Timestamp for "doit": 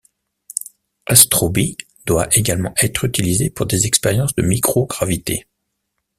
2.07-2.27